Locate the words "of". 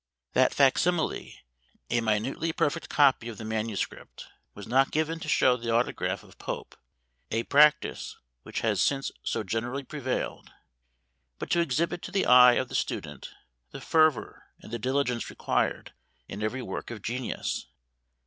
3.29-3.37, 6.23-6.39, 12.53-12.67, 16.89-17.03